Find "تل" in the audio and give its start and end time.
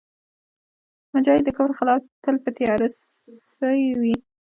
2.23-2.35